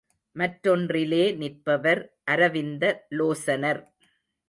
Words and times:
மற்றொன்றிலே 0.35 1.35
நிற்பவர் 1.35 2.01
அரவிந்த 2.23 2.83
லோசனர். 3.09 3.81